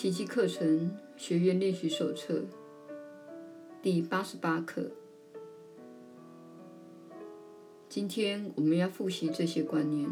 [0.00, 2.42] 奇迹课程学员练习手册
[3.82, 4.90] 第八十八课。
[7.86, 10.08] 今天我们要复习这些观念。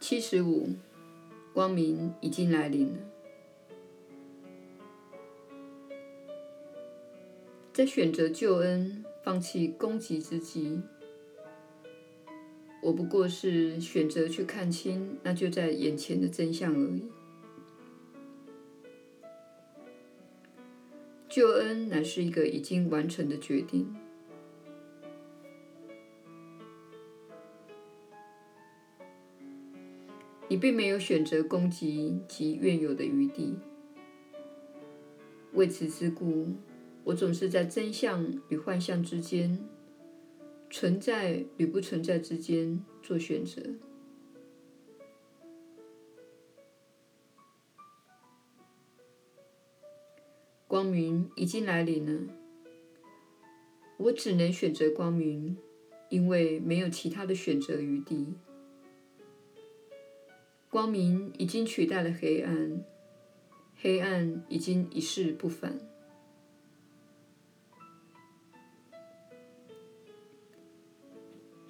[0.00, 0.70] 七十五，
[1.54, 2.98] 光明已经来临了。
[7.72, 10.82] 在选择救恩、放弃攻击之际，
[12.82, 17.04] 我不过是选择去看清那就在眼前的真相而已。
[21.28, 23.94] 救恩乃是一个已经完成的决定。
[30.48, 33.56] 你并没有选择攻击及怨有的余地。
[35.54, 36.48] 为此之故，
[37.04, 39.58] 我总是在真相与幻象之间，
[40.72, 43.60] 存在与不存在之间做选择。
[50.66, 52.32] 光明已经来临了，
[53.98, 55.58] 我只能选择光明，
[56.08, 58.32] 因为没有其他的选择余地。
[60.70, 62.82] 光明已经取代了黑暗，
[63.76, 65.91] 黑暗已经一去不返。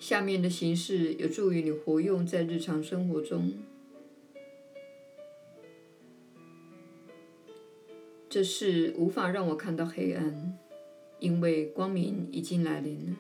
[0.02, 3.52] 下面的形式有助于你活用在日常生活中。
[8.28, 10.58] 这事无法让我看到黑暗，
[11.20, 13.16] 因为光明已经来临了。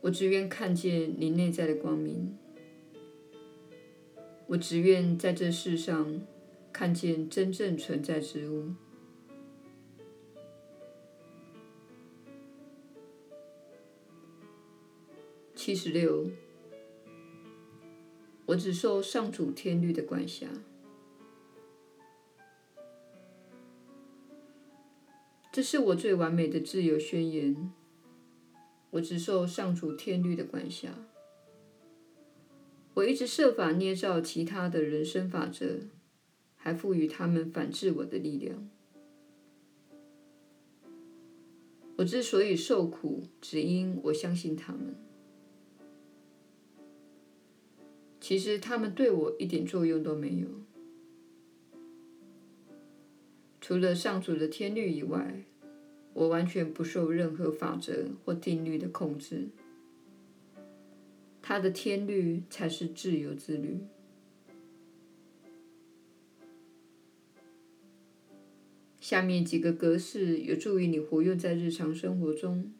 [0.00, 2.38] 我只愿看见你内在的光明。
[4.46, 6.22] 我只愿在这世上
[6.72, 8.70] 看见真正存在之物。
[15.64, 16.28] 七十六，
[18.46, 20.48] 我只受上主天律的管辖。
[25.52, 27.72] 这是我最完美的自由宣言。
[28.90, 30.88] 我只受上主天律的管辖。
[32.94, 35.82] 我一直设法捏造其他的人生法则，
[36.56, 38.68] 还赋予他们反制我的力量。
[41.98, 44.96] 我之所以受苦，只因我相信他们。
[48.22, 50.46] 其实他们对我一点作用都没有，
[53.60, 55.44] 除了上主的天律以外。
[56.14, 59.48] 我完全不受任何法则或定律的控制，
[61.40, 63.78] 他的天律才是自由之律。
[69.00, 72.70] 下面几个格式有助于你活用在日常生活中。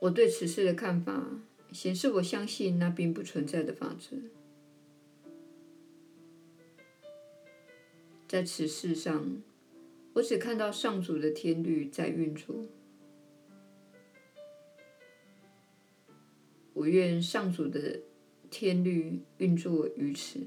[0.00, 1.40] 我对此事的看法
[1.72, 4.16] 显示，我相信那并不存在的法则。
[8.28, 9.42] 在此世上，
[10.12, 12.66] 我只看到上主的天律在运作。
[16.74, 18.00] 我愿上主的
[18.50, 20.40] 天律运作于此。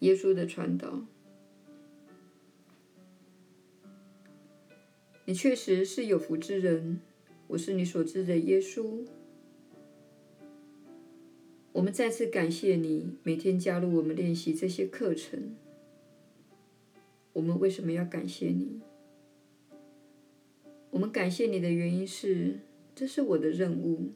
[0.00, 1.04] 耶稣的传导，
[5.26, 7.00] 你确实是有福之人。
[7.48, 9.04] 我是你所知的耶稣。
[11.72, 15.54] 我们再次感谢你每天加入我们练习这些课程。
[17.32, 18.80] 我们为什么要感谢你？
[20.90, 22.58] 我们感谢你的原因是，
[22.94, 24.12] 这是我的任务，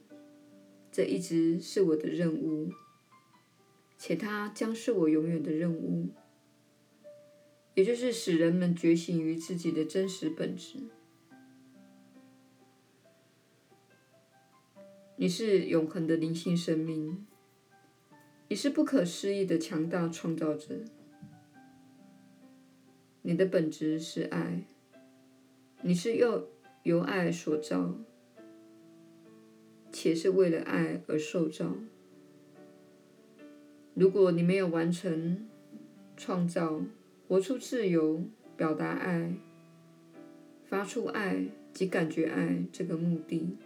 [0.91, 2.69] 这一直是我的任务，
[3.97, 6.09] 且它将是我永远的任务，
[7.73, 10.79] 也就是使人们觉醒于自己的真实本质。
[15.17, 17.25] 你是永恒的灵性生命，
[18.49, 20.81] 你是不可思议的强大创造者。
[23.21, 24.67] 你的本质是爱，
[25.81, 26.49] 你是又
[26.83, 27.95] 由爱所造，
[29.91, 31.75] 且是为了爱而受造。
[33.95, 35.47] 如果你没有完成
[36.17, 36.81] 创造、
[37.29, 38.25] 活出自由、
[38.57, 39.33] 表达爱、
[40.65, 43.57] 发出爱及感觉爱这个目的，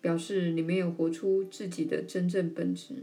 [0.00, 2.94] 表示你没有活出自己的真正本质。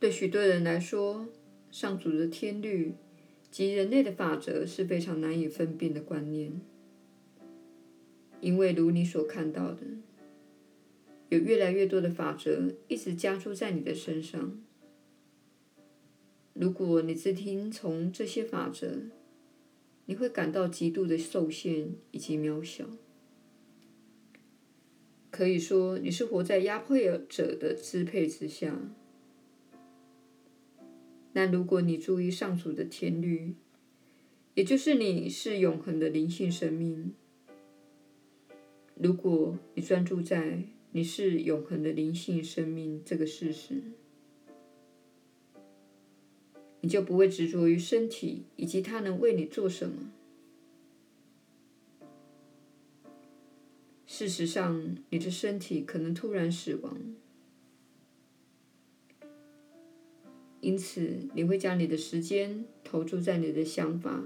[0.00, 1.28] 对许多人来说，
[1.70, 2.94] 上主的天律
[3.50, 6.60] 及人类的法则是非常难以分辨的观念。
[8.42, 9.82] 因为如你所看到的，
[11.28, 14.60] 有越来越多的法则一直加诸在你的身上。
[16.52, 19.04] 如果你只听从这些法则，
[20.06, 22.84] 你会感到极度的受限以及渺小。
[25.30, 26.98] 可以说，你是活在压迫
[27.28, 28.76] 者的支配之下。
[31.32, 33.54] 但如果你注意上主的天律，
[34.54, 37.14] 也就是你是永恒的灵性生命，
[38.94, 40.62] 如果你专注在
[40.92, 43.82] 你是永恒的灵性生命这个事实，
[46.80, 50.12] 你就不会执着于身体以及它能为你做什么。
[54.06, 56.96] 事实上，你的身体可能突然死亡，
[60.60, 64.22] 因此你会将你的时间投注在你的想法、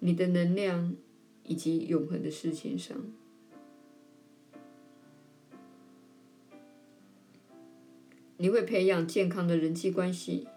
[0.00, 0.96] 你的能量
[1.44, 3.12] 以及永恒的事情上。
[8.36, 10.48] 你会培养健康的人际关系，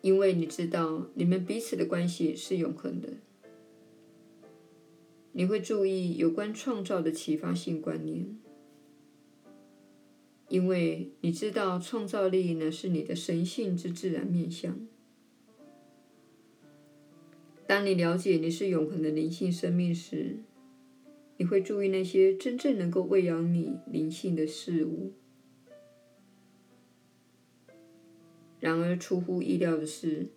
[0.00, 3.08] 因为你知道你们彼此的关系是永恒的。
[5.32, 8.38] 你会注意有关创造的启发性观念，
[10.48, 14.86] 因为你知道创造力乃是你的神性之自然面向。
[17.66, 20.38] 当你了解你是永恒的灵性生命时，
[21.36, 25.12] 你会注意那些真正能够喂养你灵性的事物。
[28.64, 30.28] 然而，出乎意料的是，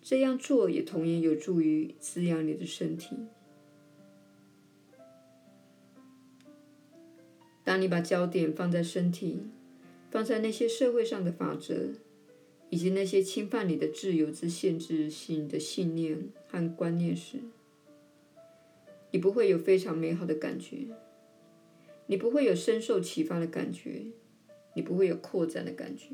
[0.00, 3.16] 这样做也同样有助于滋养你的身体。
[7.64, 9.40] 当你把焦点放在身体，
[10.12, 11.88] 放在那些社会上的法则，
[12.70, 17.38] 以及那些侵犯你的自由之限制性的信念和观念时，
[19.10, 20.86] 你不会有非常美好的感觉，
[22.06, 24.02] 你不会有深受启发的感觉，
[24.74, 26.10] 你不会有扩展的感觉。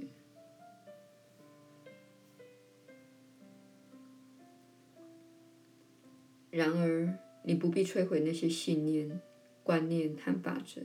[6.51, 9.21] 然而，你不必摧毁那些信念、
[9.63, 10.83] 观念和法则。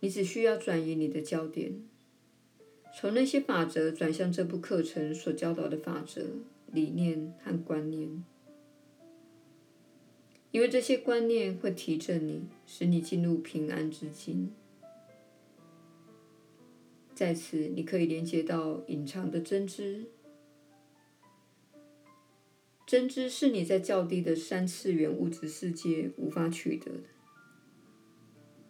[0.00, 1.82] 你只需要转移你的焦点，
[2.98, 6.24] 从那些法则转向这部课程所教导的法则、
[6.72, 8.24] 理念和观念，
[10.50, 14.52] 因为这些观念会提振你，使你进入平安之境。
[17.14, 20.06] 在此，你可以连接到隐藏的真知。
[22.90, 27.04] 真知是你在较低的三次元物质世界无法取得的。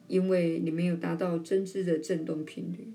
[0.09, 2.93] 因为你没有达到真知的振动频率。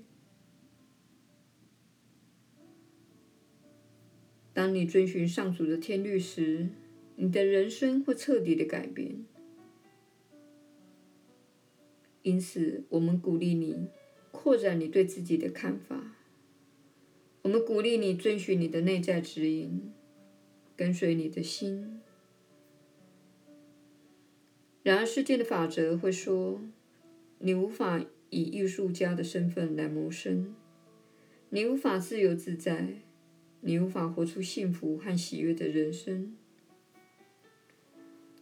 [4.54, 6.68] 当你遵循上主的天律时，
[7.16, 9.26] 你的人生会彻底的改变。
[12.22, 13.88] 因此，我们鼓励你
[14.30, 16.14] 扩展你对自己的看法。
[17.42, 19.92] 我们鼓励你遵循你的内在指引，
[20.76, 22.00] 跟随你的心。
[24.82, 26.60] 然而，世界的法则会说。
[27.38, 30.56] 你无法以艺术家的身份来谋生，
[31.50, 33.02] 你无法自由自在，
[33.60, 36.34] 你无法活出幸福和喜悦的人生。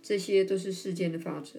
[0.01, 1.59] 这些都是世间的法则。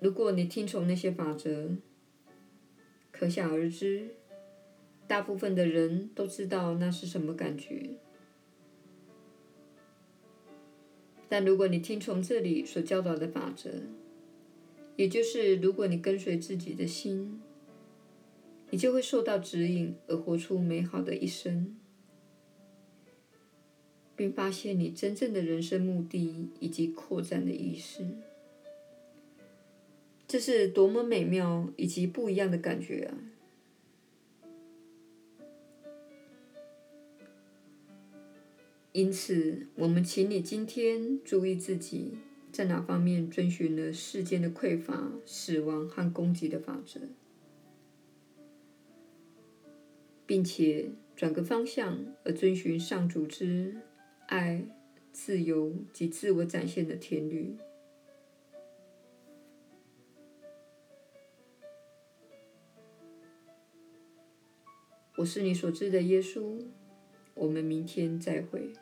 [0.00, 1.76] 如果你听从那些法则，
[3.12, 4.16] 可想而知，
[5.08, 7.90] 大部分的人都知道那是什么感觉。
[11.30, 13.70] 但如果你听从这里所教导的法则，
[14.96, 17.40] 也就是如果你跟随自己的心，
[18.70, 21.74] 你就会受到指引而活出美好的一生，
[24.14, 28.06] 并发现你真正的人生目的以及扩展的意识。
[30.26, 33.16] 这是多么美妙以及不一样的感觉啊！
[38.98, 42.18] 因此，我们请你今天注意自己
[42.50, 47.02] 在哪方面遵循了世间的匮乏、死亡和攻击的法则，
[50.26, 53.76] 并且转个方向而遵循上主之
[54.26, 54.64] 爱、
[55.12, 57.56] 自由及自我展现的天律。
[65.18, 66.60] 我是你所知的耶稣。
[67.34, 68.72] 我们明天再会。